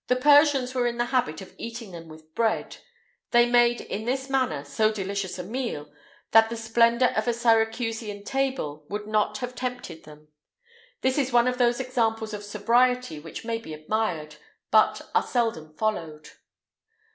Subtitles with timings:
[0.07, 2.77] The Persians were in the habit of eating them with bread:[IX
[3.29, 5.93] 206] they made, in this manner, so delicious a meal,
[6.31, 10.29] that the splendour of a Syracusan table would not have tempted them.[IX 207]
[11.01, 14.37] This is one of those examples of sobriety which may be admired,
[14.71, 16.31] but are seldom followed.